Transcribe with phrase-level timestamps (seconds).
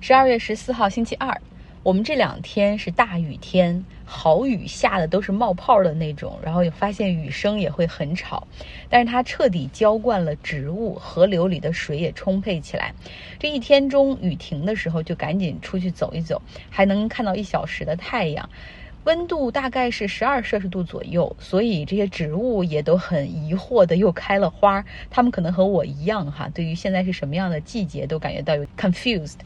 [0.00, 1.40] 十二月十四号星期二，
[1.82, 8.46] 我们这两天是大雨天，好雨下的都是冒泡的那种，然后也发现雨声也会很吵，
[8.88, 12.94] 但是它彻底浇灌了植物，河流里的水也充沛起来。
[13.40, 16.40] 这一天中雨停的时候，就赶紧出去走一走，
[16.70, 18.48] 还能看到一小时的太阳。
[19.04, 24.84] 温度大概是十二摄氏度左右，所以这些植物也都很疑惑的又开了花。
[25.10, 29.38] 它们可能和我一样哈，对于现在是什么样的季节都感觉到有 confused。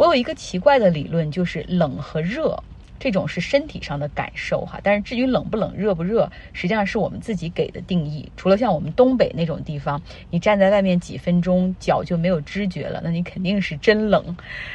[0.00, 2.58] 我有一个奇怪的理论，就是冷和热。
[2.98, 8.30] 这种是身体上的感受哈，但是至于冷不冷、热不热，实际上是我们自己给的定义。
[8.34, 14.34] 除了像我们东北那种地方，你站在外面几分钟脚就没有知觉了，那你肯定是真冷。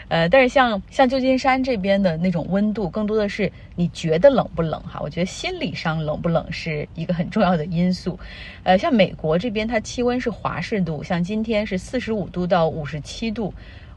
[0.09, 4.99] 呃，但是像像旧金山这边的那种温度，更多的是你觉得冷不冷哈？
[5.01, 8.19] 我觉得心理上冷不冷是一个很重要的因素。
[8.61, 13.53] 呃，像美国这边，它气温是华氏度，像今天是四十五度到五十七度，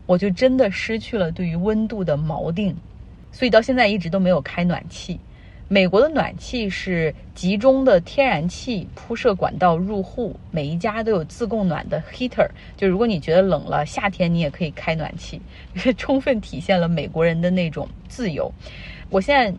[0.09, 2.75] 我就真的失去了对于温度的锚定。
[3.30, 5.20] 所以到现在一直都没有开暖气。
[5.69, 12.48] 美国的暖气是集中的天然气铺设管道入户，每一家都有自供暖的 heater。
[12.75, 15.41] 就如果你觉得冷了，夏天你也可以开暖气，
[15.98, 18.51] 充分体现了美国人的那种自由。
[19.11, 19.55] 我现在。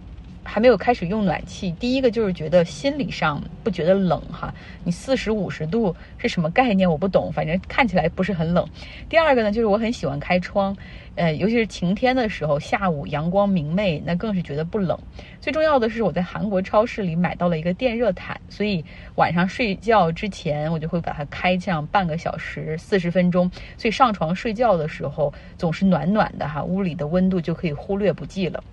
[0.50, 4.52] 还没有开始用暖气，第一个就是觉得心理上不觉得冷哈，
[4.84, 6.90] 你四十五十度是什么概念？
[6.90, 8.68] 我不懂，反正看起来不是很冷。
[9.08, 10.76] 第二个呢，就是我很喜欢开窗，
[11.14, 14.98] 呃，尤其是晴天的时候，下午阳光明媚，那更是觉得不冷。
[15.40, 18.84] 最重要的是，我在韩国超市里买到了一个电热毯，所以
[19.16, 28.64] 晚上睡觉之前我就会把它开上半个小时、四十分钟，所以上床睡觉的时候总是暖暖的哈，屋里的温度就可以忽略不计了。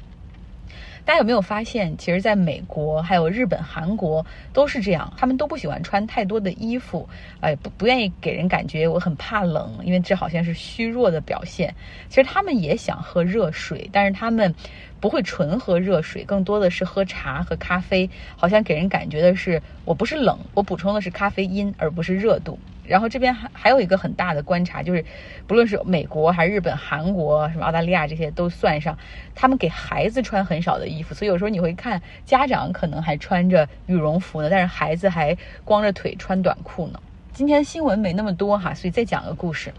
[1.06, 11.72] 大家有没有发现，其实在美国、还有日本、韩国都是这样，他们都不喜欢穿太多的衣服，哎，不不愿意给人感觉我很怕冷，因为这好像是虚弱的表现。
[12.08, 14.52] 其实他们也想喝热水，但是他们
[14.98, 22.58] 不会纯喝热水，更多的是喝茶和咖啡，好像给人感觉的是我不是冷，我补充的是咖啡因，而不是热度。
[22.88, 25.04] 然后这边还还有一个很大的观察，就是
[25.46, 28.96] 不论是美国还是日本、韩国、什么澳大利亚这些都算上，
[29.34, 37.00] 他们给孩子穿很少的衣服，所以有时候你会看家长可能还穿着羽绒服呢，但是孩子还光着腿穿短裤呢。
[37.32, 39.72] 今天新闻没那么多哈，所以再讲个故事。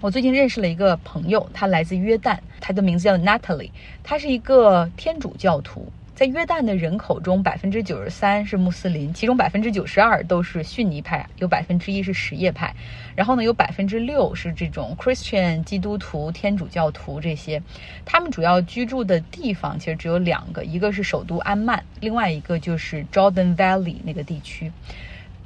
[0.00, 3.70] 我最近认识了一个朋友，他来自约旦，他的名字叫 Natalie，
[4.04, 5.90] 他是一个天主教徒。
[6.16, 12.74] 在约旦的人口中，百分之九十三是穆斯林，其中百分之九十二都是逊尼派，有百分之一是什叶派，
[13.14, 17.62] 然后呢，有百分之六是这种 Christian 基督徒、天主教徒这些。
[18.06, 24.72] 他们主要居住的地方其实只有两个，一个是首都安曼，另外一个就是 Jordan Valley 那个地区。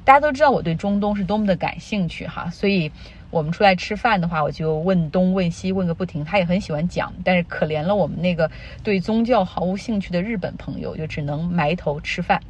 [0.04, 2.92] 大家都知道我对中东是多么的感兴趣哈，所以。
[3.30, 6.24] 我们出来吃饭的话，我就问东问西问个不停。
[6.24, 8.50] 他也很喜欢讲，但是可怜了我们那个
[8.82, 12.40] 对宗教毫无兴趣的日本朋友，就只能埋头吃饭。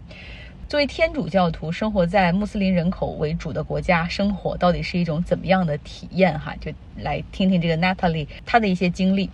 [0.71, 6.39] 作为天主教徒，生活在穆斯林人口为主的国家，生活到底是一种怎么样的体验？
[6.39, 9.29] 哈，就来听听这个 Natalie 她的一些经历。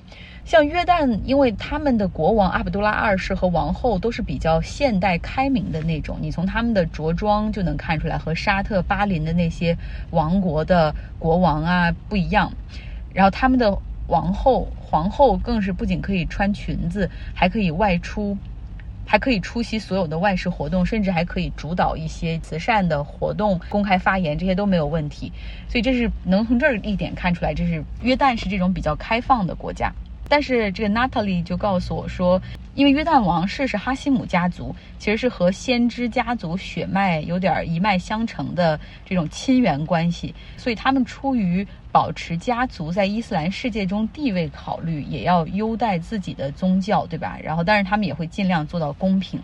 [0.47, 9.77] 像约旦，因为他们的国王阿卜杜拉二世和王后都是比较现代开明的那种，你从他们的着装就能看出来和沙特、巴林的那些
[10.13, 12.51] 王国的国王啊不一样。
[13.13, 18.39] 然后他们的王后、皇后更是不仅可以穿裙子，还可以外出。
[19.06, 25.33] 还可以出席所有的外事活动，甚至还可以主导一些慈善的活动、公开发言，这些都没有问题。
[25.69, 29.93] 所以这是能从这儿一点看出来，这是约旦是这种比较开放的国家。
[30.28, 32.43] 但是这个 Natalie 就告诉我说，
[32.75, 41.65] 因为约旦王室是哈希姆家族，其实是和先知家族血脉有点一脉相承的这种亲缘关系，所以他们出于。
[41.97, 47.39] 保持家族在伊斯兰世界中地位考虑，也要优待自己的宗教，对吧？
[47.43, 49.41] 然后，但是他们也会尽量做到公平。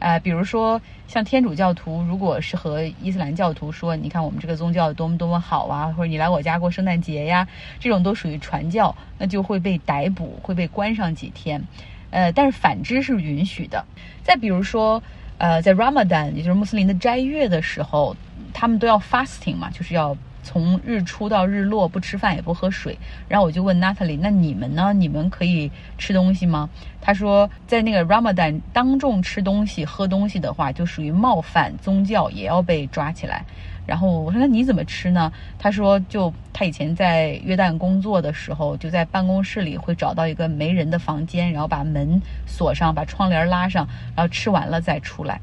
[0.00, 7.46] 呃，比如说像天主教徒，如果是和伊斯兰教徒说，你看我们这个宗教多么多么好啊，或者你来我家过圣诞节呀，
[7.78, 11.62] 这种都属于传教，那就会被逮捕，会被关上几天。
[12.10, 13.86] 呃，但是反之是允许的。
[14.24, 15.00] 再比如说，
[15.42, 18.14] 呃，在 Ramadan，也就是穆斯林的斋月的时候，
[18.54, 20.16] 他们都要 fasting 嘛，就是要。
[20.44, 22.98] 从日出到日落不吃饭也不喝水，
[23.28, 24.92] 然后我就问 Natalie，那你们呢？
[24.92, 26.68] 你们可以吃东西吗？
[27.00, 33.44] 他说，在那个 Ramadan 当众吃东西、喝东西的话，就属于冒犯宗教，也要被抓起来。
[33.86, 35.32] 然后我说，那你怎么吃呢？
[35.58, 45.40] 他说，就他以前在约旦工作的时候，就在办公室里会找到一个没人的房间，然后把门锁上，把窗帘拉上，然后吃完了再出来。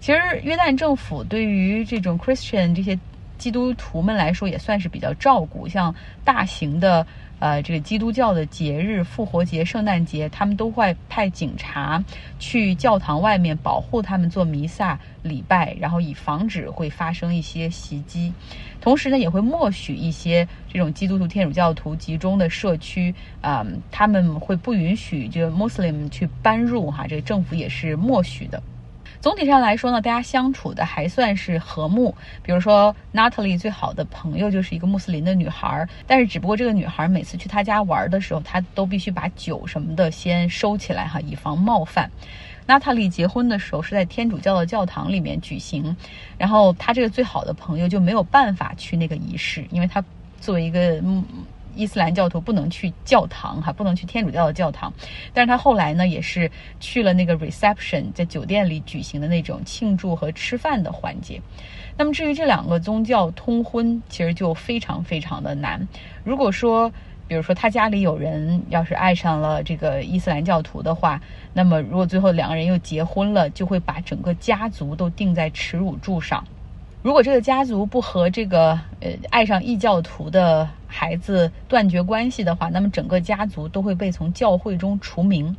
[0.00, 2.98] 其实约旦政府对于这种 Christian 这些。
[3.38, 7.06] 基督徒们来说也算是比较照顾，像大型的
[7.38, 12.02] 呃这个基督教的节日，复活节、圣诞节，他们都会派警察
[12.38, 18.32] 去教堂外面保护他们做弥撒礼拜，然后以防止会发生一些袭击。
[18.80, 28.62] 同时呢，也会默许一些这种基督徒、天主教徒集中的社区，啊，他们会不允许这个 Muslim 去搬入哈，这个政府也是默许的。
[29.20, 32.14] 总体上来说呢，大家相处的还算是和睦。
[32.42, 42.08] 比如说，Natalie 最好的朋友就是一个穆斯林的女孩，但是只不过这个女孩每次去她家玩的时候，她都必须把酒什么的先收起来哈，以防冒犯。
[42.64, 45.96] 娜塔莉结婚的时候是在天主教的教堂里面举行，
[46.36, 50.02] 然后她这个最好的朋友就没有办法去那个仪式，因为她
[50.40, 51.02] 作为一个。
[51.78, 54.92] 伊斯兰教徒不能去教堂哈，不能去天主教的教堂。
[55.32, 61.40] 但是他后来呢，也是去了那个 reception，在酒店里举行的那种庆祝和吃饭的环节。
[61.96, 65.86] 那么至于这两个宗教通婚，其实就非常非常的难。
[66.24, 66.92] 如果说，
[67.28, 71.20] 比如说他家里有人要是爱上了这个伊斯兰教徒的话，
[71.52, 76.44] 那么如果最后两个人又结婚了，就会把整个家族都钉在耻辱柱上。
[77.02, 85.56] 如果这个家族不和这个呃爱上异教徒的孩子断绝关系的话，那么整个家族都会被从教会中除名。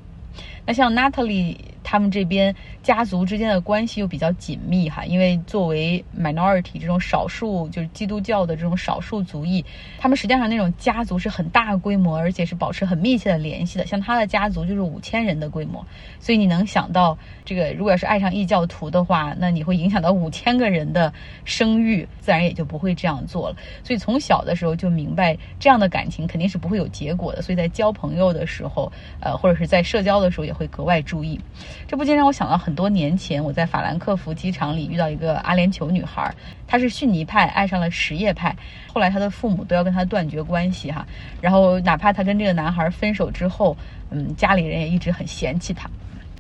[0.66, 1.56] 那像 Natalie。
[1.90, 9.66] 他们这边家族之间的关系又比较紧密哈，因为作为 minority 这种少数，就是基督教的这种少数族裔，
[9.98, 13.88] 他们实际上那种家族是很大规模，而且是保持很密切的联系的。
[13.88, 15.84] 像他的家族就是五千人的规模，
[16.20, 21.12] 所以你能想到这个，如果要是爱上异教徒的话，那你会影响到五千个人的
[21.44, 23.56] 声誉，自然也就不会这样做了。
[23.84, 27.42] 所以从小的时候就明白，这样的感情肯定是不会有结果的。
[27.42, 31.40] 所以在交朋友的时候，呃，或者是在社交的时候，也会格外注意。
[31.88, 36.32] 这不禁让我想到很多年前我在法兰克福机场里遇到一个阿联酋女孩，
[36.68, 38.56] 她是逊尼派，爱上了什叶派，
[38.94, 41.06] 后来她的父母都要跟她断绝关系哈，
[41.42, 43.76] 然后哪怕她跟这个男孩分手之后，
[44.12, 45.90] 嗯，家里人也一直很嫌弃她。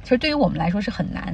[0.03, 1.33] 其实对于我们来说是很难，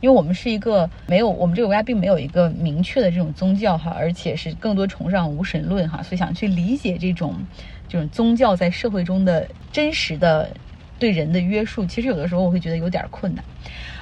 [0.00, 7.34] 因为我们是一个没有我们这个国家并没有一个明确的这种宗教哈，而且是更多崇尚无神论哈，所以想去理解这种
[7.88, 10.48] 这种宗教在社会中的真实的。
[10.98, 13.44] 对人的约束，其实有的时候我会觉得有点困难。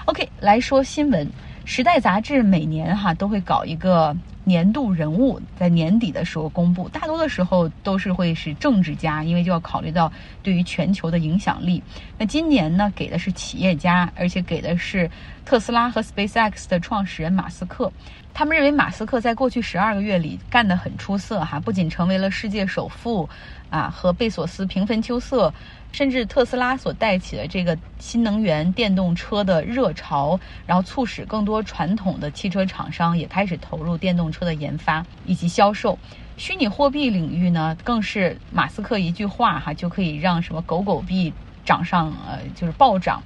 [0.07, 1.27] OK，来说新闻，
[1.65, 4.15] 《时代》杂志每年哈都会搞一个
[4.45, 10.13] 年度人物，在年底的时候公布，大多的时候都是会是政治家，因为就要考虑到
[10.43, 11.83] 对于全球的影响力。
[12.19, 15.11] 那今年呢，给的是企业家，而且给的是
[15.47, 17.91] 特斯拉和 SpaceX 的创始人马斯克。
[18.35, 23.27] 他们认为马斯克在过去十二个月里干得很出色哈，不仅成为了世界首富，
[23.71, 25.55] 啊，和贝索斯平分秋色。
[25.95, 35.97] 甚至特斯拉所带起的这个新能源电动车的热潮，然后促使更多传统的汽车厂商也开始投入电动车的研发以及销售。
[36.37, 41.33] 虚拟货币领域呢，更是马斯克一句话哈就可以让什么狗狗币
[41.65, 43.23] 涨上呃就是暴涨。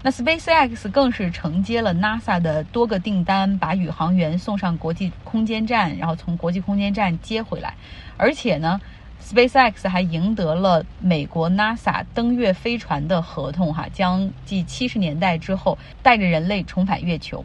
[0.00, 7.74] 那 SpaceX 更是承接了 NASA 的多个订单，把宇航员送上国际空间站，然后从国际空间站接回来，
[8.16, 8.80] 而且呢。
[9.22, 17.44] SpaceX 还赢得了美国 NASA 登月飞船的合同，哈，将继七十年代之后带着人类重返月球，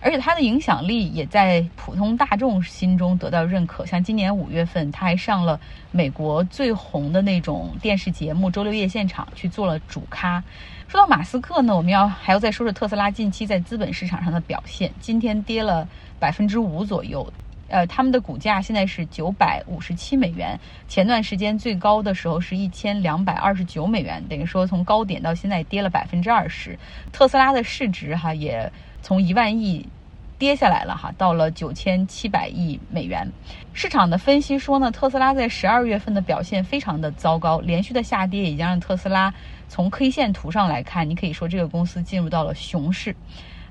[0.00, 3.86] 而且它的影响力也在普通大众心中得到认可。
[3.86, 5.58] 像今年五月份，他还上了
[5.90, 10.44] 美国最红的那种电视节目《周六夜现场》去做了主咖。
[10.88, 17.32] 说到马斯克呢，我们要还要再说说特斯拉近期在资本市场上的表现，今天跌了百分之五左右。
[17.72, 26.78] 呃，他们的股价现在是九百五十七美元，前段时间最高的时候是一千两百二十九美元，等于说从高点到现在跌了百分之二十。
[27.12, 29.88] 特斯拉的市值哈也从一万亿
[30.38, 33.26] 跌下来了哈，到了九千七百亿美元。
[33.72, 39.32] 市场的分析说呢，特斯拉在十二月份的表现非常的糟糕，连续的下跌已经让特斯拉
[39.66, 43.16] 从 K 线图上来看，你可以说这个公司进入到了熊市。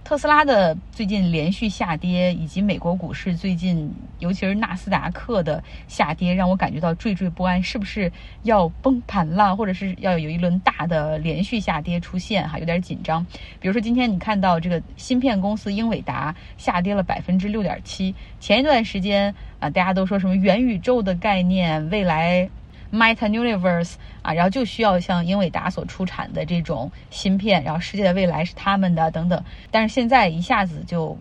[0.04, 3.90] 特斯拉的最近连续下跌，以及美国股市最近，
[4.20, 8.12] 尤其是纳斯达克的下跌，让我感觉到惴惴不安，是不是
[8.44, 12.48] 要崩盘了，或者是要有一轮大的连续下跌出现？
[12.50, 13.26] 哈，有点紧张。
[13.60, 22.50] 比如说今天你看到这个芯片公司英伟达下跌了百分之六点七，前一段时间啊，大家都说什么元宇宙的概念，未来。
[22.92, 29.44] Meta Universe 啊，然后就需要像英伟达所出产的这种芯片，然后世界的未来是他们的等等。
[29.72, 31.18] 但是现在一下子就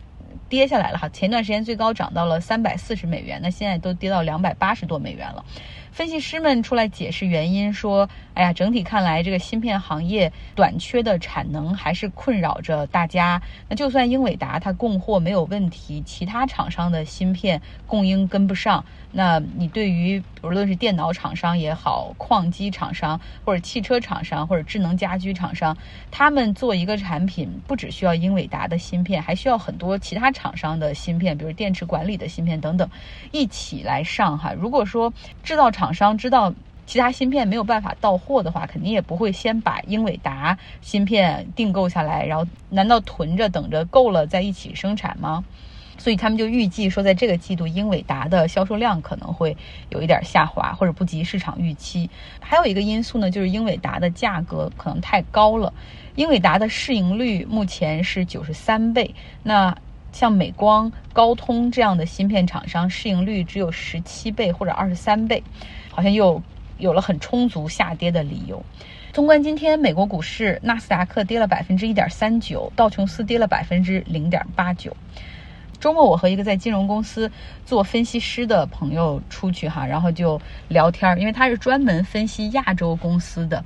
[0.48, 5.44] 跌下来了哈，前段时间最高涨到了三百四十美元，那现在都跌到两百八十多美元了。
[5.92, 13.42] 分析师们出来解释原因，说：“哎呀，整体看来，这个芯片行业短缺的产能还是困扰着大家。
[13.68, 25.76] 那就算英伟达它供货没有问题，其他厂商的芯片供应跟不上，那你对于无论是电脑厂商也好，矿机厂商或者汽车厂商或者智能家居厂商，
[26.10, 32.88] 他们做一个产品，不只需要英伟达的芯片，还需要很多其他厂商的芯片，比如电池管理的芯片等等，
[33.32, 34.52] 一起来上哈。
[34.52, 36.52] 如果说制造厂厂商知道
[36.84, 45.42] 其他芯片没有办法到货的话，肯定也不会先把英伟达芯片订购下来，然后难道囤着等着够了再一起生产吗？
[45.96, 49.56] 所以他们就预计说，在这个季度，英伟达的销售量可能会
[49.88, 52.10] 有一点下滑，或者不及市场预期。
[52.40, 55.72] 还有一个因素呢，就是英伟达的价格可能太高了。
[56.14, 59.74] 英伟达的市盈率目前是九十三倍，那
[60.12, 65.42] 像美光、高通这样的芯片厂商，市盈率只有十七倍或者二十三倍，
[65.90, 66.42] 好像又
[66.78, 68.62] 有了很充足下跌的理由。
[69.12, 74.96] 纵观今天美国股市，纳斯达克跌了百分之一点三九，道琼斯跌了百分之零点八九。
[75.80, 77.30] 周末我和一个在金融公司
[77.64, 83.64] 做分析师的朋友出去哈，然后就聊天，因为他是专门分析亚洲公司的。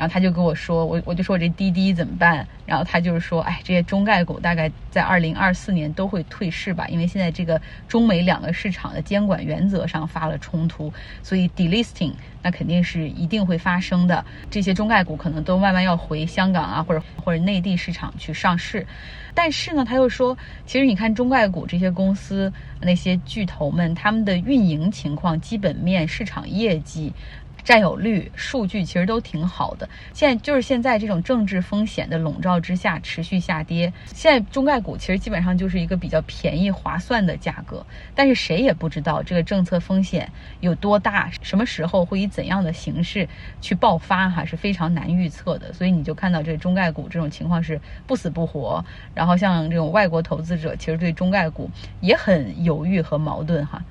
[0.00, 2.48] 然后他就跟我说，我我就说我这滴滴怎么办？
[2.64, 10.90] 然后他就是说，哎，这些中概股大概在二零二四年都会退市吧，因为现在这个中美两个市场的监管原则上发了冲突，
[11.22, 14.24] 所以 delisting 那肯定是一定会发生的。
[14.50, 18.86] 这些中概股可能都慢慢要回香港啊，或者或者内地市场去上市。
[19.32, 27.12] 但是呢，他又说，其实你看中概股这些公司那些巨头们，他们的运营情况、基本面、市场业绩。
[27.64, 33.92] 占有率数据其实都挺好的，现在就是现在这种政治风险的笼罩之下持续下跌。
[34.06, 43.28] 现在中概股其实基本上就是一个比较便宜划算的价格，但是谁也不知道这个政策风险有多大，什么时候会以怎样的形式
[43.60, 45.72] 去爆发，哈是非常难预测的。
[45.72, 53.82] 所以你就看到这中概股这种情况是不死不活，然后像这种外国投资者其实对中概股也很犹豫和矛盾，哈。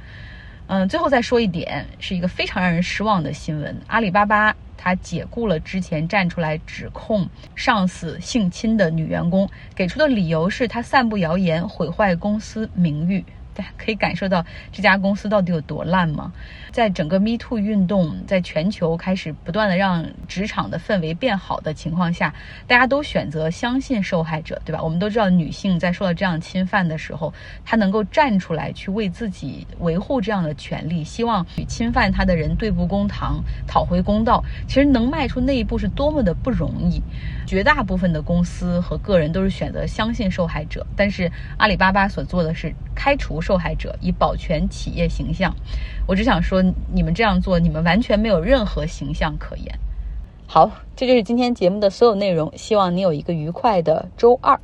[0.71, 3.75] 嗯，最后再说一点，是一个非常让人失望的新闻。
[3.87, 13.25] 阿里巴巴他解雇了之前站出来指控上司性侵的女员工，给出的理由是她散布谣言，毁坏公司名誉。
[13.53, 16.31] 大家可以感受到这家公司到底有多烂吗？
[16.71, 22.33] 在整个 Me Too 运动在全球开始不断的让职场的氛围变好的情况下，
[22.67, 24.81] 大家都选择相信受害者，对吧？
[24.81, 27.33] 我们都知道，女性在受到这样侵犯的时候，
[27.65, 34.43] 她能够站出来去为自己维护这样的权利，希望与侵犯她的人对簿公堂，讨回公道。
[34.67, 37.01] 其实能迈出那一步是多么的不容易。
[37.47, 45.51] 绝大部分的公司和个人都是选择相信受害者，但是阿里巴巴所做的是开除受害者，以保全企业形象。
[46.05, 46.61] 我只想说，
[46.93, 49.79] 你们这样做，你们完全没有任何形象可言。
[50.45, 54.59] 好，这就是今天节目的所有内容，希望你有一个愉快的周二。